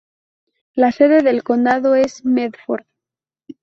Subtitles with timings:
[0.73, 2.85] La sede del condado es Medford.